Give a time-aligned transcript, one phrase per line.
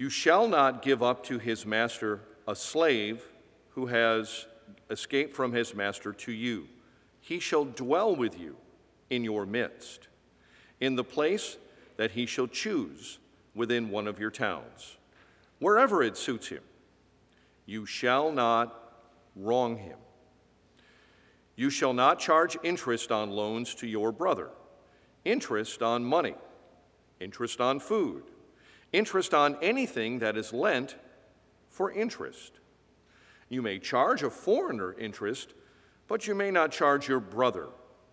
[0.00, 3.22] You shall not give up to his master a slave
[3.72, 4.46] who has
[4.88, 6.68] escaped from his master to you.
[7.20, 8.56] He shall dwell with you
[9.10, 10.08] in your midst,
[10.80, 11.58] in the place
[11.98, 13.18] that he shall choose
[13.54, 14.96] within one of your towns,
[15.58, 16.62] wherever it suits him.
[17.66, 18.94] You shall not
[19.36, 19.98] wrong him.
[21.56, 24.48] You shall not charge interest on loans to your brother,
[25.26, 26.36] interest on money,
[27.20, 28.29] interest on food,
[28.92, 30.96] interest on anything that is lent
[31.68, 32.52] for interest.
[33.48, 35.54] You may charge a foreigner interest,
[36.08, 37.68] but you may not charge your brother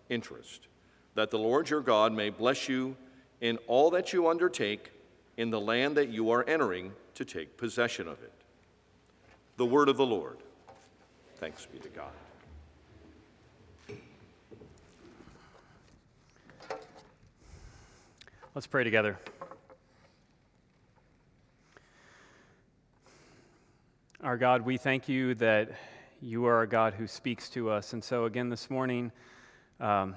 [0.08, 0.68] interest,
[1.14, 2.96] that the Lord your God may bless you
[3.40, 4.90] in all that you undertake
[5.36, 8.32] in the land that you are entering to take possession of it.
[9.56, 10.38] The word of the Lord.
[11.36, 12.10] Thanks be to God.
[18.54, 19.18] Let's pray together.
[24.28, 25.70] Our God, we thank you that
[26.20, 27.94] you are a God who speaks to us.
[27.94, 29.10] And so, again, this morning,
[29.80, 30.14] um,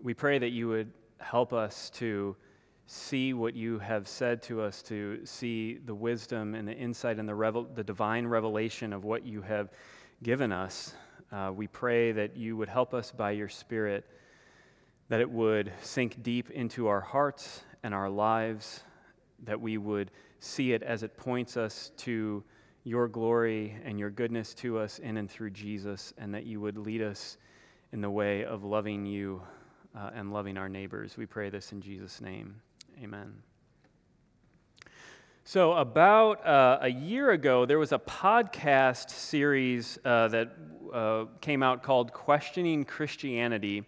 [0.00, 2.34] we pray that you would help us to
[2.86, 7.28] see what you have said to us, to see the wisdom and the insight and
[7.28, 9.70] the, revel- the divine revelation of what you have
[10.24, 10.94] given us.
[11.30, 14.04] Uh, we pray that you would help us by your Spirit,
[15.10, 18.82] that it would sink deep into our hearts and our lives,
[19.44, 22.42] that we would see it as it points us to
[22.84, 26.78] your glory and your goodness to us in and through Jesus, and that you would
[26.78, 27.36] lead us
[27.92, 29.42] in the way of loving you
[29.96, 31.16] uh, and loving our neighbors.
[31.16, 32.60] We pray this in Jesus' name.
[33.02, 33.34] Amen.
[35.44, 40.52] So, about uh, a year ago, there was a podcast series uh, that
[40.92, 43.84] uh, came out called Questioning Christianity.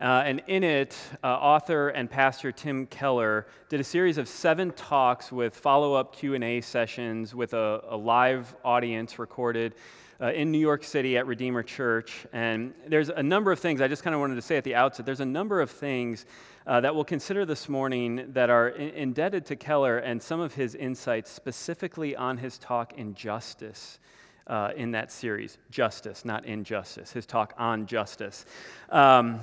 [0.00, 4.72] Uh, and in it, uh, author and pastor Tim Keller did a series of seven
[4.72, 9.72] talks with follow-up Q&A sessions with a, a live audience recorded
[10.20, 12.26] uh, in New York City at Redeemer Church.
[12.32, 14.74] And there's a number of things I just kind of wanted to say at the
[14.74, 15.06] outset.
[15.06, 16.26] There's a number of things
[16.66, 20.54] uh, that we'll consider this morning that are in- indebted to Keller and some of
[20.54, 24.00] his insights specifically on his talk Injustice.
[24.46, 28.44] Uh, in that series, Justice, not Injustice, his talk on justice.
[28.90, 29.40] Um,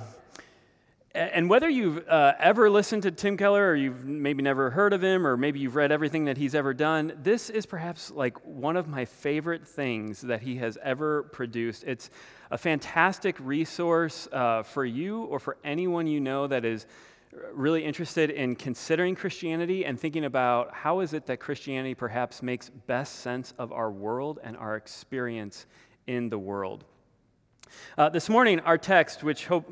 [1.14, 5.02] and whether you've uh, ever listened to Tim Keller or you've maybe never heard of
[5.02, 8.76] him or maybe you've read everything that he's ever done, this is perhaps like one
[8.76, 11.84] of my favorite things that he has ever produced.
[11.86, 12.08] It's
[12.50, 16.86] a fantastic resource uh, for you or for anyone you know that is
[17.52, 22.70] really interested in considering Christianity and thinking about how is it that Christianity perhaps makes
[22.70, 25.66] best sense of our world and our experience
[26.06, 26.84] in the world.
[27.96, 29.70] Uh, this morning, our text, which hope,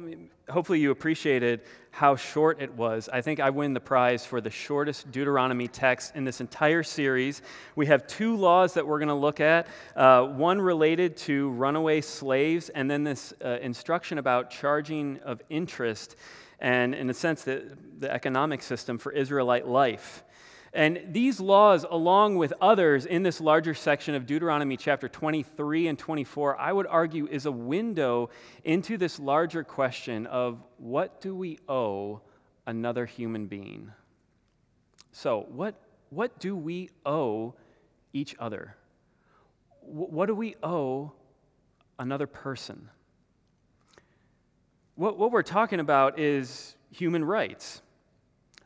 [0.48, 4.50] hopefully you appreciated how short it was, I think I win the prize for the
[4.50, 7.42] shortest Deuteronomy text in this entire series.
[7.76, 9.66] We have two laws that we're going to look at
[9.96, 16.16] uh, one related to runaway slaves, and then this uh, instruction about charging of interest,
[16.60, 20.22] and in a sense, the, the economic system for Israelite life.
[20.72, 25.98] And these laws, along with others in this larger section of Deuteronomy chapter 23 and
[25.98, 28.30] 24, I would argue is a window
[28.62, 32.20] into this larger question of what do we owe
[32.66, 33.90] another human being?
[35.10, 35.74] So, what,
[36.10, 37.54] what do we owe
[38.12, 38.76] each other?
[39.80, 41.12] What do we owe
[41.98, 42.88] another person?
[44.94, 47.82] What, what we're talking about is human rights.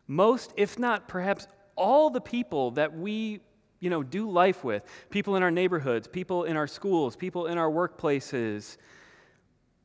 [0.06, 1.47] Most, if not perhaps
[1.77, 3.41] all the people that we
[3.81, 7.59] you know, do life with people in our neighborhoods, people in our schools, people in
[7.59, 8.79] our workplaces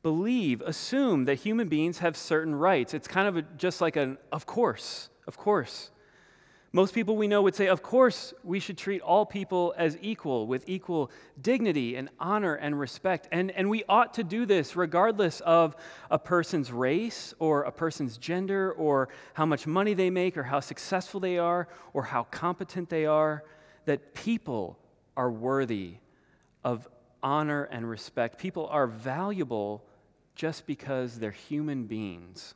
[0.02, 2.94] believe, assume that human beings have certain rights.
[2.94, 5.90] It's kind of a, just like an of course, of course.
[6.72, 10.46] Most people we know would say, of course, we should treat all people as equal,
[10.46, 11.10] with equal
[11.40, 13.26] dignity and honor and respect.
[13.32, 15.74] And, and we ought to do this regardless of
[16.12, 20.60] a person's race or a person's gender or how much money they make or how
[20.60, 23.42] successful they are or how competent they are.
[23.86, 24.78] That people
[25.16, 25.94] are worthy
[26.62, 26.86] of
[27.20, 28.38] honor and respect.
[28.38, 29.84] People are valuable
[30.36, 32.54] just because they're human beings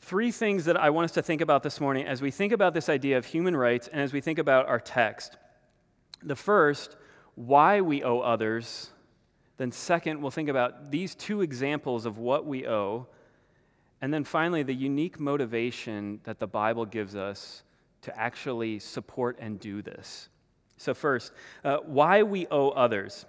[0.00, 2.74] three things that I want us to think about this morning as we think about
[2.74, 5.36] this idea of human rights and as we think about our text.
[6.22, 6.96] The first,
[7.34, 8.90] why we owe others.
[9.56, 13.06] Then, second, we'll think about these two examples of what we owe.
[14.00, 17.62] And then finally, the unique motivation that the Bible gives us
[18.02, 20.30] to actually support and do this.
[20.78, 21.32] So, first,
[21.62, 23.26] uh, why we owe others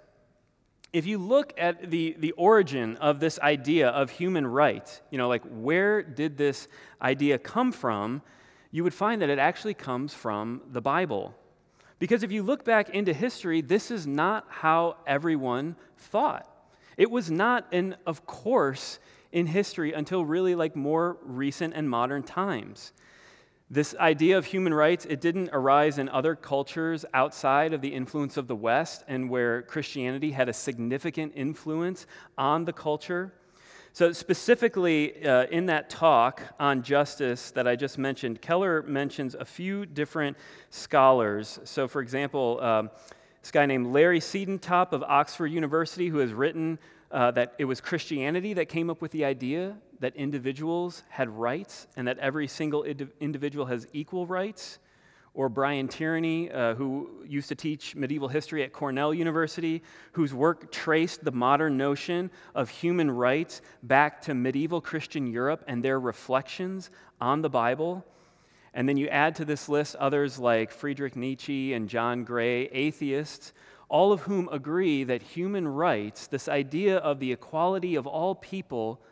[0.92, 5.28] if you look at the, the origin of this idea of human rights, you know,
[5.28, 6.68] like where did this
[7.00, 8.22] idea come from?
[8.72, 11.34] you would find that it actually comes from the Bible.
[11.98, 16.48] Because if you look back into history, this is not how everyone thought.
[16.96, 18.98] It was not an of course
[19.30, 22.92] in history until really like more recent and modern times.
[23.72, 28.36] This idea of human rights, it didn't arise in other cultures outside of the influence
[28.36, 33.32] of the West and where Christianity had a significant influence on the culture.
[33.94, 39.44] So, specifically uh, in that talk on justice that I just mentioned, Keller mentions a
[39.46, 40.36] few different
[40.68, 41.58] scholars.
[41.64, 42.90] So, for example, um,
[43.40, 46.78] this guy named Larry Siedentop of Oxford University, who has written
[47.12, 51.86] uh, that it was Christianity that came up with the idea that individuals had rights
[51.96, 54.78] and that every single individual has equal rights.
[55.34, 59.82] Or Brian Tierney, uh, who used to teach medieval history at Cornell University,
[60.12, 65.82] whose work traced the modern notion of human rights back to medieval Christian Europe and
[65.82, 68.04] their reflections on the Bible.
[68.74, 73.54] And then you add to this list others like Friedrich Nietzsche and John Gray, atheists,
[73.92, 79.02] all of whom agree that human rights, this idea of the equality of all people,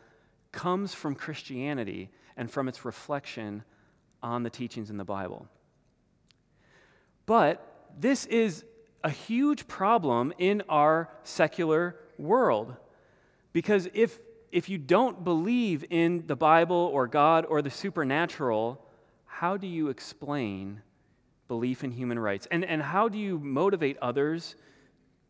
[0.51, 3.63] comes from Christianity and from its reflection
[4.23, 5.47] on the teachings in the Bible.
[7.27, 7.63] But
[7.95, 8.65] this is
[9.03, 12.75] a huge problem in our secular world.
[13.53, 14.17] Because if,
[14.51, 18.83] if you don't believe in the Bible or God or the supernatural,
[19.27, 20.81] how do you explain
[21.47, 22.47] belief in human rights?
[22.49, 24.55] And, and how do you motivate others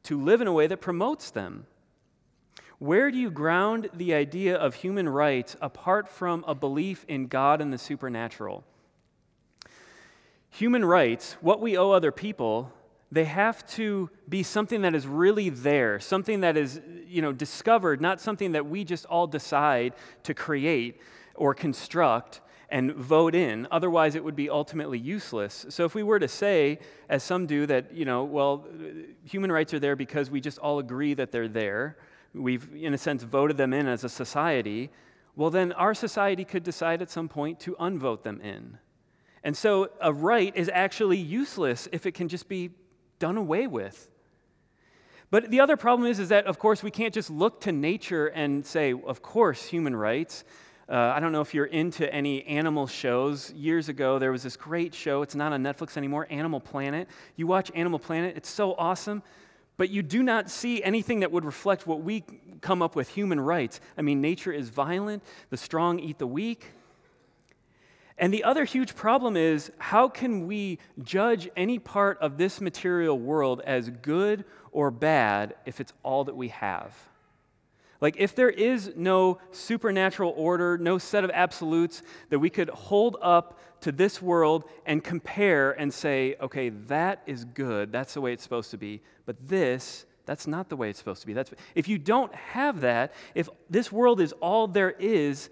[0.03, 1.65] to live in a way that promotes them?
[2.80, 7.62] Where do you ground the idea of human rights apart from a belief in God
[7.62, 8.63] and the supernatural?
[10.50, 12.74] Human rights, what we owe other people,
[13.12, 18.01] they have to be something that is really there, something that is, you know, discovered,
[18.01, 19.94] not something that we just all decide
[20.24, 21.00] to create
[21.36, 23.68] or construct and vote in.
[23.69, 25.65] Otherwise, it would be ultimately useless.
[25.69, 26.79] So if we were to say,
[27.09, 28.65] as some do, that, you know, well,
[29.25, 31.97] human rights are there because we just all agree that they're there,
[32.33, 34.89] we've, in a sense, voted them in as a society,
[35.35, 38.77] well, then our society could decide at some point to unvote them in.
[39.44, 42.71] And so a right is actually useless if it can just be
[43.19, 44.09] done away with.
[45.29, 48.27] But the other problem is, is that, of course, we can't just look to nature
[48.27, 50.44] and say, of course, human rights.
[50.92, 53.54] Uh, I don't know if you're into any animal shows.
[53.54, 55.22] Years ago, there was this great show.
[55.22, 57.08] It's not on Netflix anymore Animal Planet.
[57.38, 59.24] You watch Animal Planet, it's so awesome
[59.82, 62.24] but you do not see anything that would reflect what we
[62.62, 63.82] come up with human rights.
[63.98, 66.68] I mean, nature is violent, the strong eat the weak.
[68.16, 73.18] And the other huge problem is how can we judge any part of this material
[73.18, 76.96] world as good or bad if it's all that we have?
[78.01, 83.15] Like, if there is no supernatural order, no set of absolutes that we could hold
[83.21, 88.33] up to this world and compare and say, okay, that is good, that's the way
[88.33, 91.33] it's supposed to be, but this, that's not the way it's supposed to be.
[91.33, 95.50] That's, if you don't have that, if this world is all there is,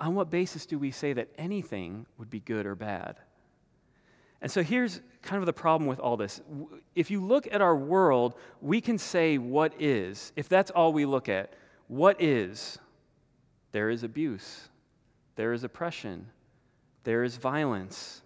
[0.00, 3.16] on what basis do we say that anything would be good or bad?
[4.40, 6.40] And so here's kind of the problem with all this.
[6.96, 11.04] If you look at our world, we can say what is, if that's all we
[11.04, 11.52] look at.
[11.92, 12.78] What is?
[13.72, 14.70] There is abuse,
[15.36, 16.30] there is oppression,
[17.04, 18.22] there is violence.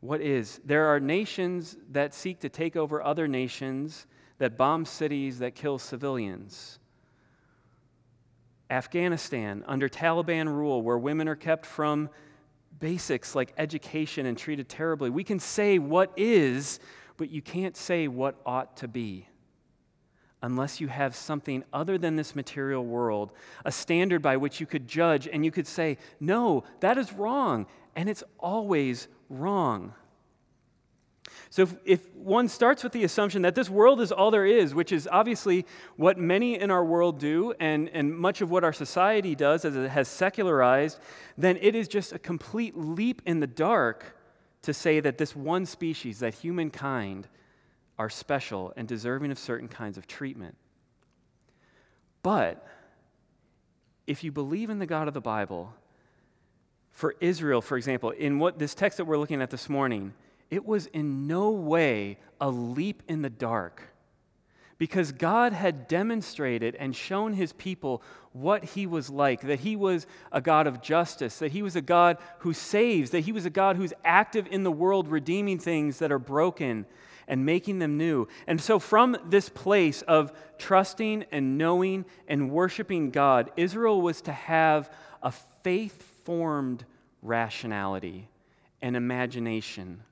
[0.00, 0.60] What is?
[0.62, 4.06] There are nations that seek to take over other nations,
[4.36, 6.78] that bomb cities, that kill civilians.
[8.68, 12.10] Afghanistan, under Taliban rule, where women are kept from
[12.80, 15.08] basics like education and treated terribly.
[15.08, 16.80] We can say what is,
[17.16, 19.26] but you can't say what ought to be
[20.42, 23.30] unless you have something other than this material world,
[23.64, 27.66] a standard by which you could judge and you could say, no, that is wrong,
[27.94, 29.94] and it's always wrong.
[31.50, 34.74] So, if, if, one starts with the assumption that this world is all there is,
[34.74, 38.72] which is obviously what many in our world do, and, and much of what our
[38.72, 40.98] society does as it has secularized,
[41.36, 44.16] then it is just a complete leap in the dark
[44.62, 47.28] to say that this one species, that humankind,
[47.98, 50.56] are special and deserving of certain kinds of treatment.
[52.22, 52.66] But
[54.06, 55.74] if you believe in the God of the Bible,
[56.92, 60.14] for Israel, for example, in what this text that we're looking at this morning,
[60.50, 63.82] it was in no way a leap in the dark
[64.82, 70.08] because God had demonstrated and shown his people what he was like that he was
[70.32, 73.50] a God of justice, that he was a God who saves, that he was a
[73.50, 76.84] God who's active in the world, redeeming things that are broken
[77.28, 78.28] and making them new.
[78.46, 84.32] And so, from this place of trusting and knowing and worshiping God, Israel was to
[84.32, 84.90] have
[85.22, 86.84] a faith formed
[87.22, 88.28] rationality
[88.80, 90.02] and imagination,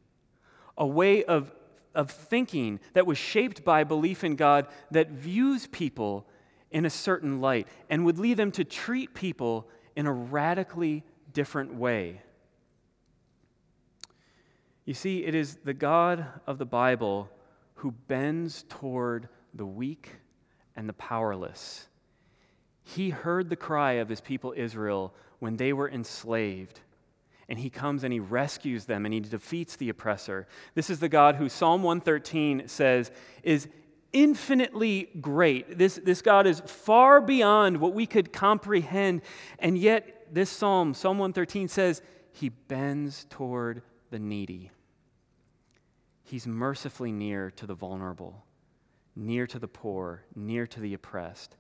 [0.78, 1.52] a way of,
[1.94, 6.26] of thinking that was shaped by belief in God that views people
[6.70, 11.02] in a certain light and would lead them to treat people in a radically
[11.32, 12.22] different way.
[14.84, 17.28] You see, it is the God of the Bible
[17.74, 20.10] who bends toward the weak
[20.76, 21.86] and the powerless.
[22.82, 26.80] He heard the cry of his people Israel when they were enslaved.
[27.48, 30.46] And he comes and he rescues them and he defeats the oppressor.
[30.74, 33.10] This is the God who Psalm 113 says
[33.42, 33.68] is
[34.12, 35.78] infinitely great.
[35.78, 39.22] This, this God is far beyond what we could comprehend.
[39.58, 44.70] And yet, this psalm, Psalm 113, says he bends toward the needy.
[46.22, 48.44] He's mercifully near to the vulnerable,
[49.16, 51.56] near to the poor, near to the oppressed.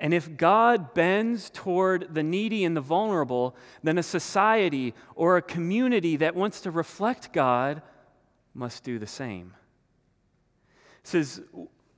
[0.00, 5.42] And if God bends toward the needy and the vulnerable, then a society or a
[5.42, 7.82] community that wants to reflect God
[8.52, 9.54] must do the same.
[11.04, 11.40] This is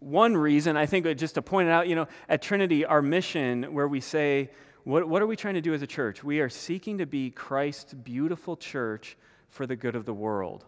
[0.00, 3.00] one reason, I think, uh, just to point it out, you know, at Trinity, our
[3.00, 4.50] mission, where we say,
[4.84, 6.22] what, what are we trying to do as a church?
[6.22, 9.16] We are seeking to be Christ's beautiful church
[9.54, 10.64] for the good of the world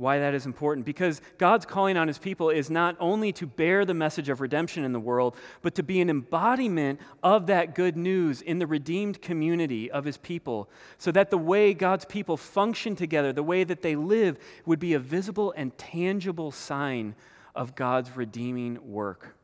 [0.00, 0.86] why that is important.
[0.86, 4.82] Because God's calling on his people is not only to bear the message of redemption
[4.82, 9.20] in the world, but to be an embodiment of that good news in the redeemed
[9.20, 13.82] community of his people, so that the way God's people function together, the way that
[13.82, 17.14] they live, would be a visible and tangible sign
[17.54, 19.36] of God's redeeming work.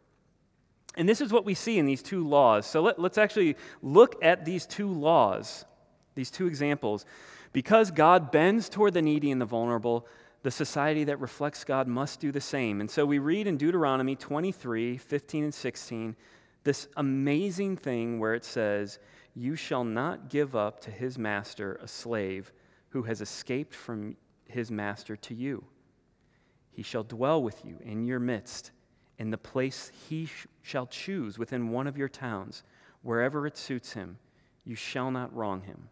[0.97, 2.65] And this is what we see in these two laws.
[2.65, 5.67] So let, us actually look at these two laws,
[6.15, 7.05] these two examples.
[7.57, 10.07] Because God bends toward the needy and the vulnerable,
[10.43, 12.83] the society that reflects God must do the same.
[12.83, 16.17] And so we read in Deuteronomy 23 15 and 16
[16.65, 18.99] this amazing thing where it says,
[19.35, 22.53] You shall not give up to his master a slave
[22.91, 25.65] who has escaped from his master to you.
[26.73, 28.71] He shall dwell with you in your midst,
[29.19, 32.65] in the place he sh- shall choose within one of your towns,
[33.01, 34.19] wherever it suits him.
[34.67, 35.89] You shall not wrong him.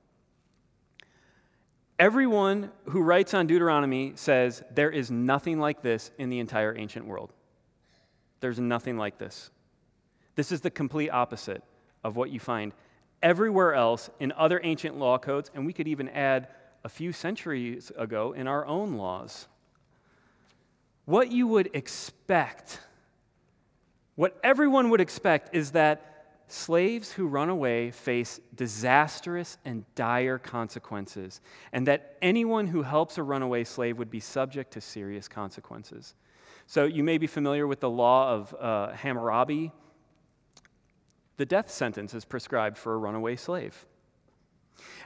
[1.99, 7.07] Everyone who writes on Deuteronomy says there is nothing like this in the entire ancient
[7.07, 7.33] world.
[8.41, 9.51] There's nothing like this.
[10.35, 11.63] This is the complete opposite
[12.03, 12.73] of what you find
[13.23, 16.49] everywhere else in other ancient law codes, and we could even add
[16.83, 19.47] a few centuries ago in our own laws.
[21.05, 22.81] What you would expect,
[24.17, 26.14] what everyone would expect, is that
[26.49, 31.41] slaves who run away face disastrous and dire consequences,
[31.73, 36.15] and that anyone who helps a runaway slave would be subject to serious consequences.
[36.67, 39.73] So, you may be familiar with the law of uh, Hammurabi.
[41.37, 43.87] The death sentence is prescribed for a runaway slave.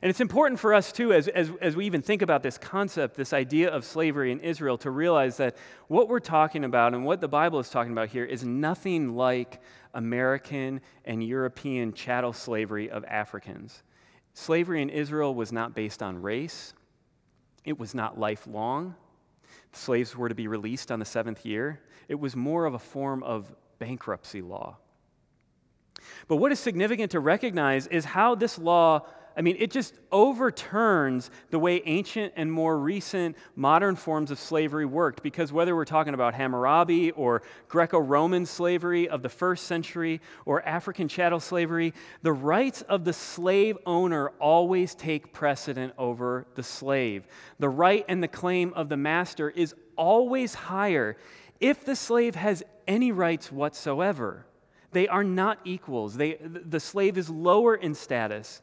[0.01, 3.17] And it's important for us, too, as, as, as we even think about this concept,
[3.17, 5.57] this idea of slavery in Israel, to realize that
[5.89, 9.61] what we're talking about and what the Bible is talking about here is nothing like
[9.99, 13.83] American and European chattel slavery of Africans.
[14.33, 16.73] Slavery in Israel was not based on race,
[17.65, 18.95] it was not lifelong.
[19.73, 21.81] Slaves were to be released on the seventh year.
[22.09, 24.77] It was more of a form of bankruptcy law.
[26.29, 29.05] But what is significant to recognize is how this law
[29.39, 34.85] I mean, it just overturns the way ancient and more recent modern forms of slavery
[34.85, 35.23] worked.
[35.23, 40.67] Because whether we're talking about Hammurabi or Greco Roman slavery of the first century or
[40.67, 47.25] African chattel slavery, the rights of the slave owner always take precedent over the slave.
[47.61, 51.17] The right and the claim of the master is always higher
[51.61, 54.47] if the slave has any rights whatsoever.
[54.91, 56.17] They are not equals.
[56.17, 58.63] They, the slave is lower in status.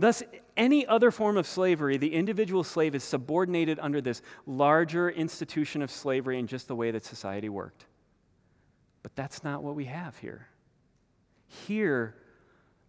[0.00, 0.22] Thus,
[0.56, 5.90] any other form of slavery, the individual slave is subordinated under this larger institution of
[5.90, 7.84] slavery in just the way that society worked.
[9.02, 10.48] But that's not what we have here.
[11.66, 12.14] Here,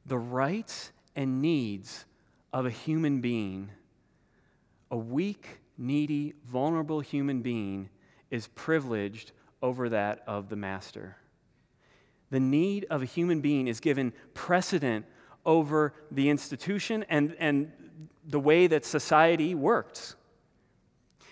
[0.05, 2.05] the rights and needs
[2.53, 3.71] of a human being,
[4.89, 7.89] a weak, needy, vulnerable human being,
[8.29, 11.17] is privileged over that of the master.
[12.29, 15.05] The need of a human being is given precedent
[15.45, 17.71] over the institution and, and
[18.25, 20.15] the way that society works.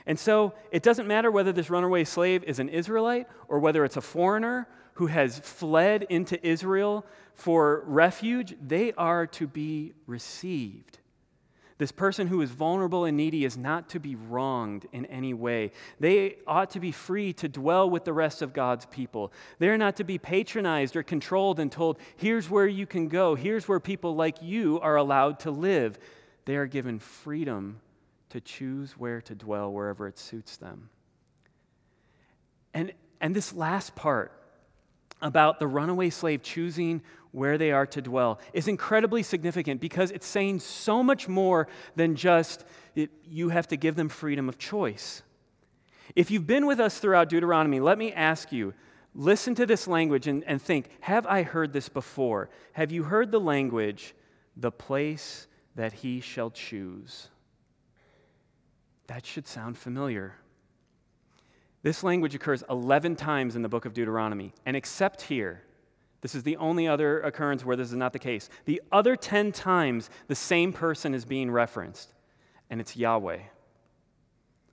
[0.05, 3.97] And so it doesn't matter whether this runaway slave is an Israelite or whether it's
[3.97, 10.98] a foreigner who has fled into Israel for refuge, they are to be received.
[11.79, 15.71] This person who is vulnerable and needy is not to be wronged in any way.
[15.97, 19.31] They ought to be free to dwell with the rest of God's people.
[19.59, 23.69] They're not to be patronized or controlled and told, here's where you can go, here's
[23.69, 25.97] where people like you are allowed to live.
[26.43, 27.79] They are given freedom
[28.31, 30.89] to choose where to dwell wherever it suits them.
[32.73, 34.33] And, and this last part
[35.21, 40.25] about the runaway slave choosing where they are to dwell is incredibly significant because it's
[40.25, 45.21] saying so much more than just it, you have to give them freedom of choice.
[46.15, 48.73] If you've been with us throughout Deuteronomy, let me ask you
[49.13, 52.49] listen to this language and, and think have I heard this before?
[52.73, 54.15] Have you heard the language,
[54.57, 57.29] the place that he shall choose?
[59.07, 60.35] That should sound familiar.
[61.81, 65.63] This language occurs 11 times in the book of Deuteronomy, and except here,
[66.21, 68.49] this is the only other occurrence where this is not the case.
[68.65, 72.13] The other 10 times, the same person is being referenced,
[72.69, 73.39] and it's Yahweh.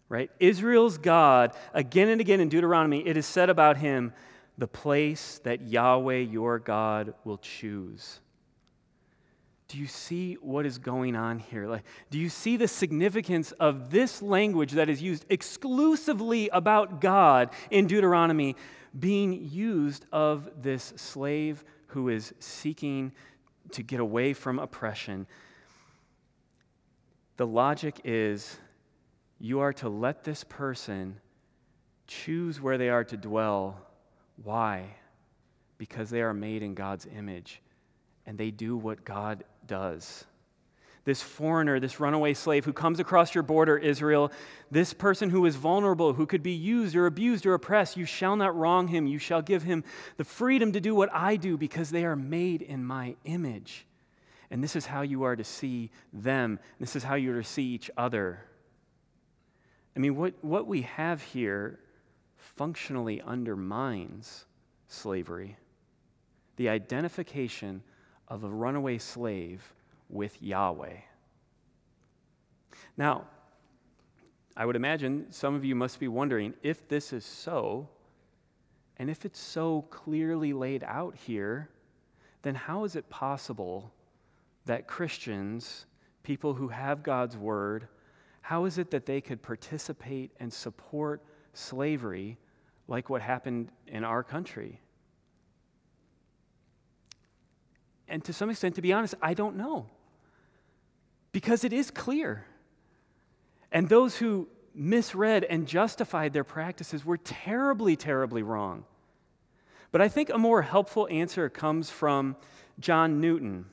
[0.08, 0.30] Right?
[0.40, 4.12] Israel's God, again and again in Deuteronomy, it is said about him,
[4.58, 8.20] the place that Yahweh your God will choose.
[9.68, 11.66] Do you see what is going on here?
[11.66, 17.50] Like, do you see the significance of this language that is used exclusively about God
[17.70, 18.54] in Deuteronomy
[18.96, 23.12] being used of this slave who is seeking
[23.72, 25.26] to get away from oppression?
[27.36, 28.58] The logic is
[29.40, 31.20] you are to let this person
[32.06, 33.80] choose where they are to dwell.
[34.42, 34.94] Why?
[35.76, 37.60] Because they are made in God's image
[38.26, 40.24] and they do what God does.
[41.04, 44.32] This foreigner, this runaway slave who comes across your border, Israel,
[44.72, 48.34] this person who is vulnerable, who could be used or abused or oppressed, you shall
[48.34, 49.06] not wrong him.
[49.06, 49.84] You shall give him
[50.16, 53.86] the freedom to do what I do because they are made in my image.
[54.50, 56.58] And this is how you are to see them.
[56.80, 58.40] This is how you are to see each other.
[59.94, 61.78] I mean, what, what we have here
[62.36, 64.44] functionally undermines
[64.88, 65.56] slavery
[66.56, 67.82] the identification
[68.28, 69.72] of a runaway slave
[70.08, 70.96] with Yahweh.
[72.96, 73.26] Now,
[74.56, 77.88] I would imagine some of you must be wondering if this is so,
[78.98, 81.68] and if it's so clearly laid out here,
[82.42, 83.92] then how is it possible
[84.64, 85.86] that Christians,
[86.22, 87.88] people who have God's word,
[88.40, 92.38] how is it that they could participate and support slavery
[92.88, 94.80] like what happened in our country?
[98.08, 99.86] And to some extent, to be honest, I don't know.
[101.32, 102.46] Because it is clear.
[103.72, 108.84] And those who misread and justified their practices were terribly, terribly wrong.
[109.90, 112.36] But I think a more helpful answer comes from
[112.78, 113.66] John Newton.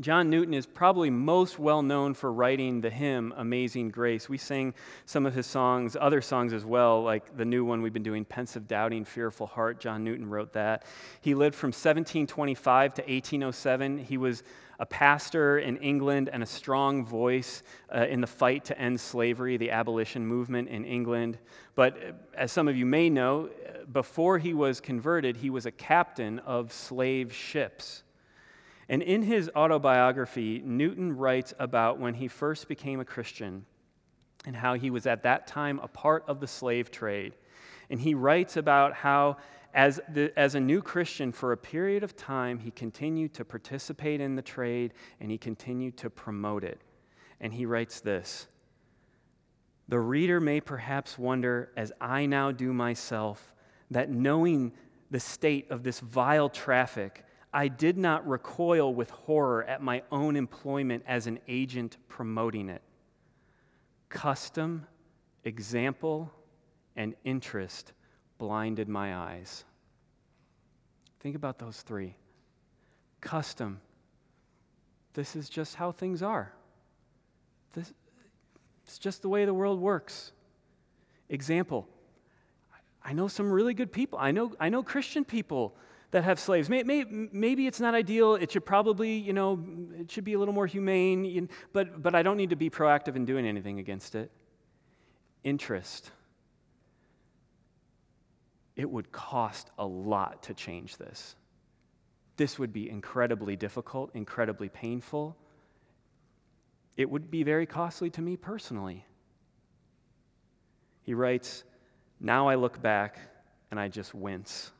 [0.00, 4.26] John Newton is probably most well known for writing the hymn Amazing Grace.
[4.26, 4.72] We sing
[5.04, 8.24] some of his songs, other songs as well, like the new one we've been doing,
[8.24, 9.80] Pensive Doubting, Fearful Heart.
[9.80, 10.84] John Newton wrote that.
[11.20, 13.98] He lived from 1725 to 1807.
[13.98, 14.42] He was
[14.78, 17.62] a pastor in England and a strong voice
[17.94, 21.38] uh, in the fight to end slavery, the abolition movement in England.
[21.74, 21.98] But
[22.34, 23.50] as some of you may know,
[23.92, 28.04] before he was converted, he was a captain of slave ships.
[28.88, 33.64] And in his autobiography, Newton writes about when he first became a Christian
[34.44, 37.34] and how he was at that time a part of the slave trade.
[37.90, 39.36] And he writes about how,
[39.74, 44.20] as, the, as a new Christian, for a period of time, he continued to participate
[44.20, 46.80] in the trade and he continued to promote it.
[47.40, 48.48] And he writes this
[49.88, 53.52] The reader may perhaps wonder, as I now do myself,
[53.90, 54.72] that knowing
[55.10, 60.36] the state of this vile traffic, I did not recoil with horror at my own
[60.36, 62.82] employment as an agent promoting it.
[64.08, 64.86] Custom,
[65.44, 66.32] example,
[66.96, 67.92] and interest
[68.38, 69.64] blinded my eyes.
[71.20, 72.16] Think about those three.
[73.20, 73.80] Custom.
[75.14, 76.52] This is just how things are.
[77.74, 77.92] This,
[78.84, 80.32] it's just the way the world works.
[81.28, 81.86] Example.
[83.04, 84.18] I know some really good people.
[84.18, 85.76] I know, I know Christian people
[86.12, 86.68] that have slaves.
[86.68, 88.34] Maybe it's not ideal.
[88.34, 89.64] It should probably, you know,
[89.98, 93.16] it should be a little more humane, but, but I don't need to be proactive
[93.16, 94.30] in doing anything against it.
[95.42, 96.10] Interest.
[98.76, 101.34] It would cost a lot to change this.
[102.36, 105.36] This would be incredibly difficult, incredibly painful.
[106.98, 109.06] It would be very costly to me personally.
[111.02, 111.64] He writes,
[112.20, 113.18] Now I look back
[113.70, 114.72] and I just wince.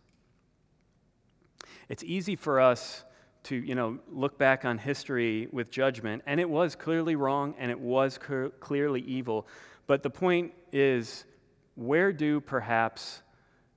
[1.93, 3.05] It's easy for us
[3.43, 7.71] to, you know, look back on history with judgment, and it was clearly wrong and
[7.71, 9.47] it was clear, clearly evil.
[9.87, 11.27] But the point is,
[11.75, 13.21] where do perhaps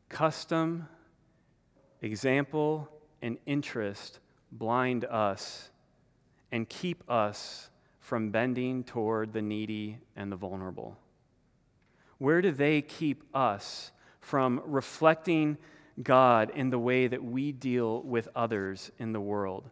[0.08, 0.88] custom,
[2.01, 2.88] example,
[3.21, 5.69] and interest blind us
[6.54, 10.97] and keep us from bending toward the needy and the vulnerable?
[12.19, 15.58] Where do they keep us from reflecting
[16.01, 19.69] God in the way that we deal with others in the world?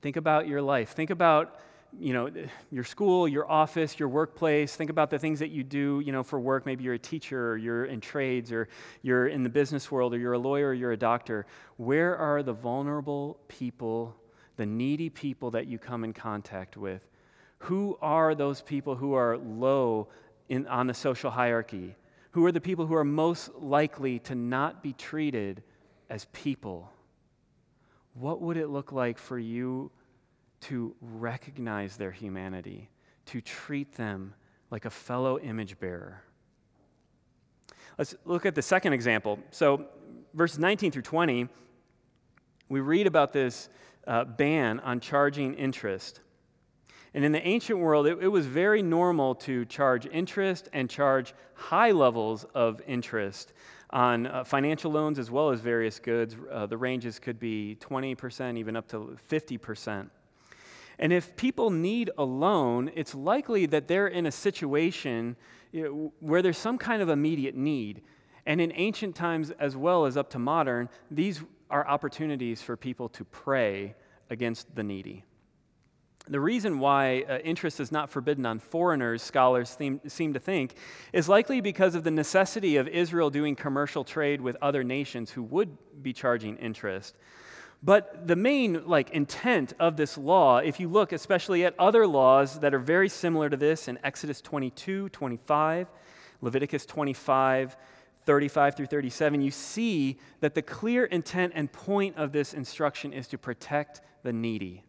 [0.00, 0.90] Think about your life.
[0.90, 1.58] Think about
[1.98, 2.30] you know,
[2.70, 4.74] your school, your office, your workplace.
[4.74, 6.64] Think about the things that you do, you know, for work.
[6.64, 8.68] Maybe you're a teacher, or you're in trades, or
[9.02, 11.46] you're in the business world, or you're a lawyer, or you're a doctor.
[11.76, 14.16] Where are the vulnerable people,
[14.56, 17.02] the needy people that you come in contact with?
[17.58, 20.08] Who are those people who are low
[20.48, 21.94] in, on the social hierarchy?
[22.32, 25.62] Who are the people who are most likely to not be treated
[26.10, 26.90] as people?
[28.14, 29.90] What would it look like for you?
[30.62, 32.88] to recognize their humanity,
[33.26, 34.34] to treat them
[34.70, 36.22] like a fellow image bearer.
[37.98, 39.38] Let's look at the second example.
[39.50, 39.86] So,
[40.34, 41.48] verses 19 through 20,
[42.68, 43.68] we read about this
[44.06, 46.20] uh, ban on charging interest.
[47.14, 51.34] And in the ancient world, it, it, was very normal to charge interest and charge
[51.54, 53.52] high levels of interest
[53.90, 56.36] on uh, financial loans as well as various goods.
[56.50, 60.08] Uh, the ranges could be 20%, even up to 50%.
[60.98, 65.36] And if people need a loan, it's likely that they're in a situation
[65.72, 68.02] you know, where there's some kind of immediate need.
[68.46, 73.08] And in ancient times, as well as up to modern, these are opportunities for people
[73.10, 73.94] to prey
[74.30, 75.24] against the needy.
[76.28, 80.74] The reason why uh, interest is not forbidden on foreigners, scholars seem, seem to think,
[81.12, 85.42] is likely because of the necessity of Israel doing commercial trade with other nations who
[85.42, 87.16] would be charging interest.
[87.82, 92.60] But the main like intent of this law, if you look especially at other laws
[92.60, 95.88] that are very similar to this in Exodus 22, 25,
[96.40, 97.76] Leviticus 25,
[98.24, 103.26] 35 through 37, you see that the clear intent and point of this instruction is
[103.26, 104.84] to protect the needy.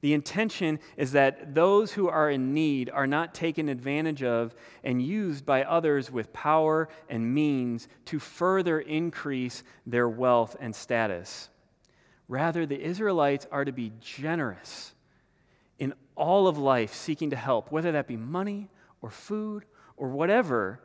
[0.00, 4.54] The intention is that those who are in need are not taken advantage of
[4.84, 11.48] and used by others with power and means to further increase their wealth and status.
[12.28, 14.94] Rather, the Israelites are to be generous
[15.78, 18.68] in all of life, seeking to help, whether that be money
[19.00, 19.64] or food
[19.96, 20.80] or whatever,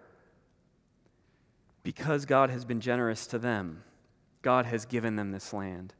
[1.84, 3.84] because God has been generous to them.
[4.42, 5.94] God has given them this land.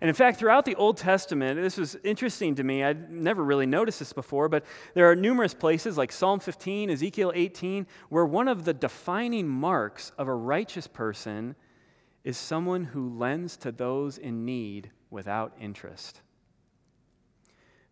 [0.00, 2.84] And in fact, throughout the Old Testament, this was interesting to me.
[2.84, 7.32] I'd never really noticed this before, but there are numerous places like Psalm 15, Ezekiel
[7.34, 11.56] 18, where one of the defining marks of a righteous person
[12.22, 16.20] is someone who lends to those in need without interest.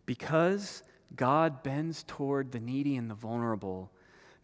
[0.05, 0.83] Because
[1.15, 3.91] God bends toward the needy and the vulnerable,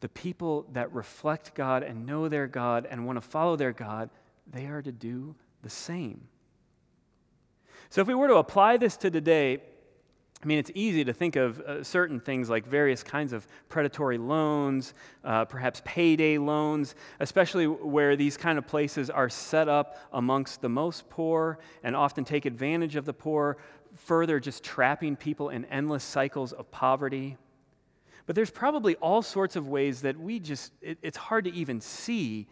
[0.02, 4.10] the people that reflect God and know their God and want to follow their God,
[4.52, 6.28] they are to do the same.
[7.94, 9.62] So, if we were to apply this to today,
[10.42, 14.18] I mean, it's easy to think of uh, certain things like various kinds of predatory
[14.18, 20.62] loans, uh, perhaps payday loans, especially where these kind of places are set up amongst
[20.62, 23.58] the most poor and often take advantage of the poor,
[23.94, 27.38] further just trapping people in endless cycles of poverty.
[28.26, 31.80] But there's probably all sorts of ways that we just, it, it's hard to even
[31.80, 32.48] see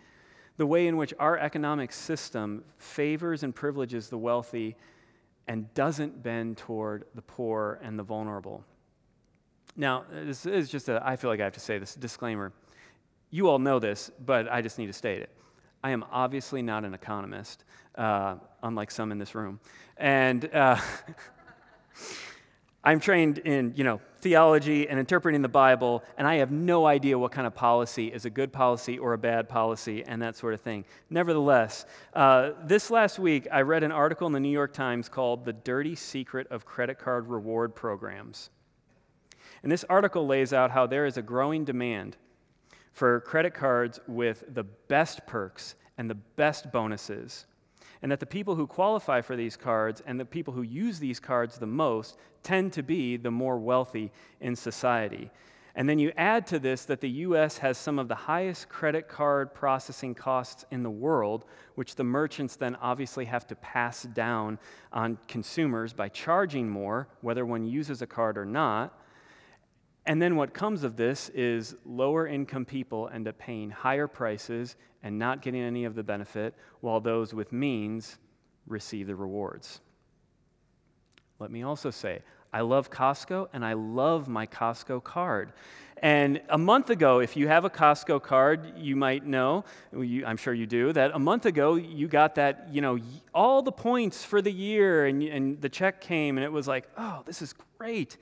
[0.57, 4.75] the way in which our economic system favors and privileges the wealthy
[5.51, 8.63] and doesn't bend toward the poor and the vulnerable.
[9.75, 12.53] Now, this is just a, I feel like I have to say this disclaimer.
[13.31, 15.29] You all know this, but I just need to state it.
[15.83, 19.59] I am obviously not an economist, uh, unlike some in this room.
[19.97, 20.79] And uh,
[22.85, 27.17] I'm trained in, you know, theology and interpreting the Bible, and I have no idea
[27.17, 30.53] what kind of policy is a good policy or a bad policy and that sort
[30.53, 30.85] of thing.
[31.09, 35.45] Nevertheless, uh, this last week I read an article in the New York Times called
[35.45, 38.49] The Dirty Secret of Credit Card Reward Programs.
[39.63, 42.17] And this article lays out how there is a growing demand
[42.93, 47.45] for credit cards with the best perks and the best bonuses
[48.01, 51.19] and that the people who qualify for these cards and the people who use these
[51.19, 55.29] cards the most tend to be the more wealthy in society.
[55.75, 59.07] And then you add to this that the US has some of the highest credit
[59.07, 64.59] card processing costs in the world, which the merchants then obviously have to pass down
[64.91, 69.00] on consumers by charging more, whether one uses a card or not.
[70.05, 74.75] And then what comes of this is lower income people end up paying higher prices
[75.03, 78.17] and not getting any of the benefit, while those with means
[78.67, 79.79] receive the rewards.
[81.39, 82.21] Let me also say,
[82.53, 85.53] I love Costco and I love my Costco card.
[86.03, 89.63] And a month ago, if you have a Costco card, you might know,
[89.95, 92.99] you, I'm sure you do, that a month ago you got that, you know,
[93.33, 96.89] all the points for the year and, and the check came and it was like,
[96.97, 98.17] oh, this is great.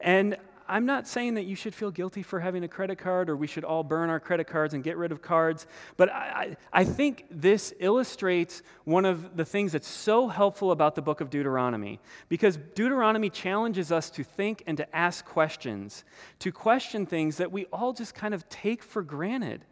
[0.00, 0.36] And
[0.70, 3.48] I'm not saying that you should feel guilty for having a credit card or we
[3.48, 7.26] should all burn our credit cards and get rid of cards, but I, I think
[7.28, 11.98] this illustrates one of the things that's so helpful about the book of Deuteronomy.
[12.28, 16.04] Because Deuteronomy challenges us to think and to ask questions,
[16.38, 19.64] to question things that we all just kind of take for granted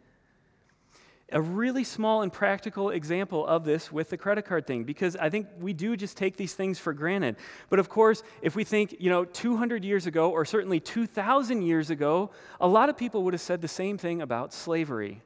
[1.31, 5.29] a really small and practical example of this with the credit card thing because I
[5.29, 7.37] think we do just take these things for granted.
[7.69, 11.89] But of course, if we think, you know, 200 years ago or certainly 2,000 years
[11.89, 15.21] ago, a lot of people would have said the same thing about slavery.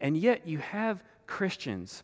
[0.00, 2.02] And yet you have Christians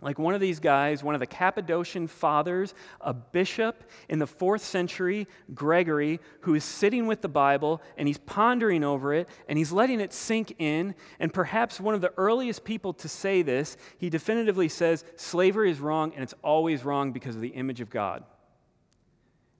[0.00, 4.62] like one of these guys, one of the Cappadocian fathers, a bishop in the fourth
[4.62, 9.72] century, Gregory, who is sitting with the Bible and he's pondering over it and he's
[9.72, 10.94] letting it sink in.
[11.18, 15.80] And perhaps one of the earliest people to say this, he definitively says slavery is
[15.80, 18.22] wrong and it's always wrong because of the image of God.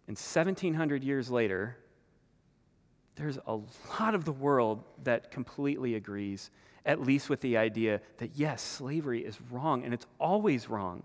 [0.06, 1.76] And 1700 years later,
[3.16, 3.58] there's a
[3.98, 6.50] lot of the world that completely agrees
[6.88, 11.02] at least with the idea that yes, slavery is wrong and it's always wrong.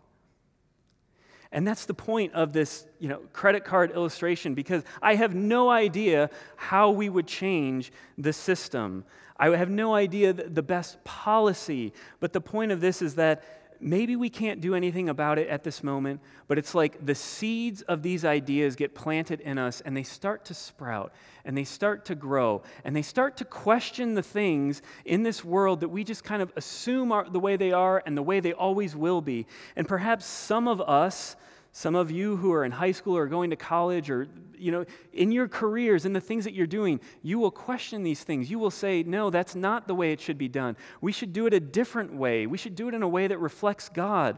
[1.52, 5.70] And that's the point of this, you know, credit card illustration because I have no
[5.70, 9.04] idea how we would change the system.
[9.38, 13.44] I have no idea the best policy, but the point of this is that
[13.84, 17.82] maybe we can't do anything about it at this moment, but it's like the seeds
[17.84, 21.14] of these ideas get planted in us and they start to sprout
[21.46, 25.82] and they start to grow and they start to question the things in this world
[25.82, 28.54] that we just kind of assume are the way they are and the way they
[28.54, 29.46] always will be.
[29.76, 31.36] And perhaps some of us,
[31.76, 34.86] some of you who are in high school or going to college or you know
[35.12, 38.50] in your careers and the things that you're doing, you will question these things.
[38.50, 40.78] You will say, "No, that's not the way it should be done.
[41.02, 42.46] We should do it a different way.
[42.46, 44.38] We should do it in a way that reflects God."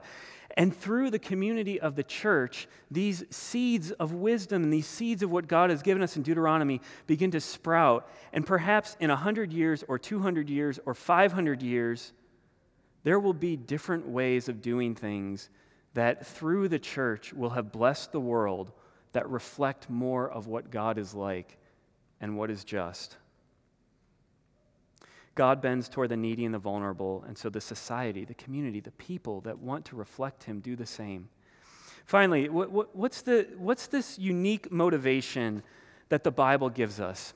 [0.55, 5.29] And through the community of the church, these seeds of wisdom and these seeds of
[5.29, 8.09] what God has given us in Deuteronomy begin to sprout.
[8.31, 12.13] And perhaps in 100 years or 200 years or 500 years,
[13.03, 15.49] there will be different ways of doing things
[15.95, 18.71] that through the church will have blessed the world
[19.13, 21.57] that reflect more of what God is like
[22.21, 23.17] and what is just.
[25.35, 28.91] God bends toward the needy and the vulnerable, and so the society, the community, the
[28.91, 31.29] people that want to reflect Him do the same.
[32.05, 35.63] Finally, what, what, what's, the, what's this unique motivation
[36.09, 37.33] that the Bible gives us?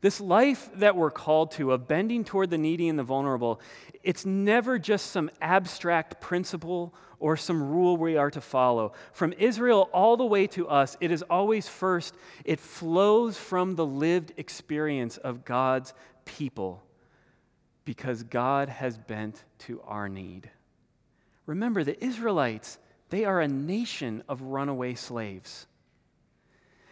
[0.00, 3.60] This life that we're called to of bending toward the needy and the vulnerable,
[4.02, 8.92] it's never just some abstract principle or some rule we are to follow.
[9.12, 13.86] From Israel all the way to us, it is always first, it flows from the
[13.86, 15.94] lived experience of God's
[16.24, 16.82] people
[17.84, 20.50] because God has bent to our need.
[21.46, 22.78] Remember, the Israelites,
[23.10, 25.66] they are a nation of runaway slaves.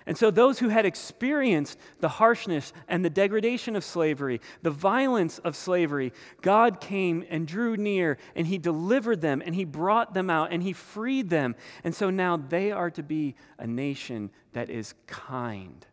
[0.07, 5.39] And so, those who had experienced the harshness and the degradation of slavery, the violence
[5.39, 10.29] of slavery, God came and drew near and He delivered them and He brought them
[10.29, 11.55] out and He freed them.
[11.85, 15.87] And so now they are to be a nation that is kind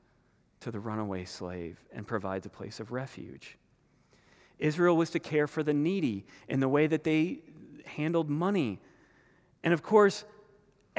[0.61, 3.57] to the runaway slave and provides a place of refuge.
[4.57, 7.39] Israel was to care for the needy in the way that they
[7.85, 8.81] handled money.
[9.63, 10.25] And of course,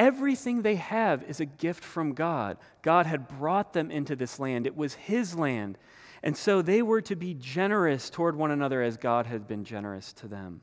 [0.01, 2.57] Everything they have is a gift from God.
[2.81, 5.77] God had brought them into this land, it was His land.
[6.23, 10.15] And so they were to be generous toward one another as God had been generous
[10.15, 10.63] to them.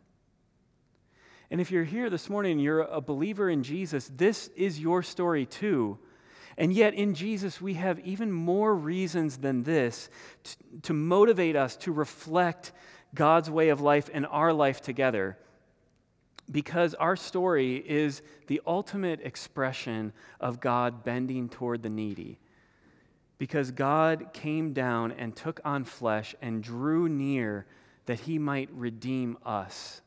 [1.51, 5.03] And if you're here this morning and you're a believer in Jesus, this is your
[5.03, 5.99] story too.
[6.57, 10.09] And yet, in Jesus, we have even more reasons than this
[10.43, 12.71] to, to motivate us to reflect
[13.13, 15.37] God's way of life and our life together
[16.49, 22.39] because our story is the ultimate expression of God bending toward the needy.
[23.37, 27.65] Because God came down and took on flesh and drew near
[28.05, 30.01] that he might redeem us.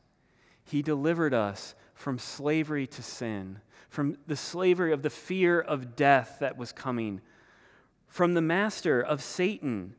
[0.63, 6.37] He delivered us from slavery to sin, from the slavery of the fear of death
[6.39, 7.21] that was coming,
[8.07, 9.95] from the master of Satan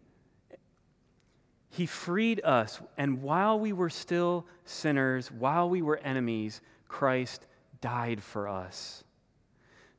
[1.73, 7.47] he freed us, and while we were still sinners, while we were enemies, Christ
[7.81, 9.05] died for us.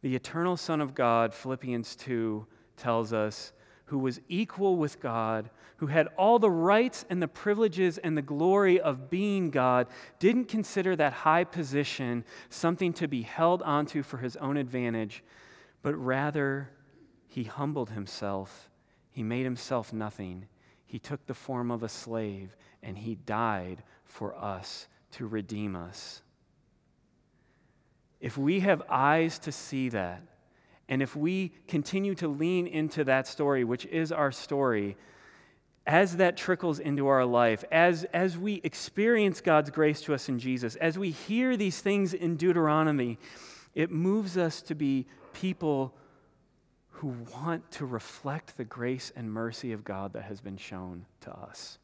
[0.03, 2.45] The eternal Son of God, Philippians 2
[2.77, 3.53] tells us,
[3.85, 8.21] who was equal with God, who had all the rights and the privileges and the
[8.21, 9.87] glory of being God,
[10.19, 15.23] didn't consider that high position something to be held onto for his own advantage,
[15.81, 16.69] but rather
[17.27, 18.69] he humbled himself.
[19.09, 20.45] He made himself nothing.
[20.93, 26.21] He took the form of a slave and he died for us to redeem us.
[28.21, 30.21] If we have eyes to see that,
[30.89, 34.97] And if we continue to lean into that story, which is our story,
[35.85, 40.39] as that trickles into our life, as, as we experience God's grace to us in
[40.39, 43.17] Jesus, as we hear these things in Deuteronomy,
[43.75, 45.93] it moves us to be people
[47.03, 51.31] who want to reflect the grace and mercy of God that has been shown to
[51.37, 51.77] us.